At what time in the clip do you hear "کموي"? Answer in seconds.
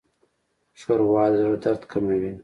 1.91-2.31